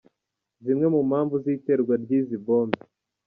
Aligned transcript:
Zimwe 0.63 0.85
mu 0.93 1.01
mpamvu 1.09 1.35
z’iterwa 1.43 1.93
ry’izi 2.03 2.37
bombe. 2.45 2.79